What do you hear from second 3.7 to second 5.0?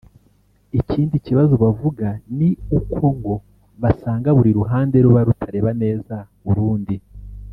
basanga buri ruhande